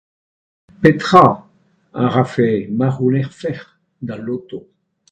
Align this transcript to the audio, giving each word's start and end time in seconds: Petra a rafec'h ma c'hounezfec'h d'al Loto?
Petra 0.81 1.23
a 1.93 2.07
rafec'h 2.13 2.71
ma 2.77 2.87
c'hounezfec'h 2.91 3.67
d'al 4.01 4.21
Loto? 4.27 4.61